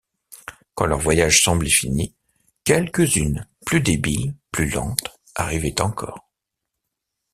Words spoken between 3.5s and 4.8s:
plus débiles, plus